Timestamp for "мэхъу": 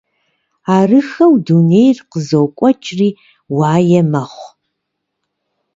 4.11-4.49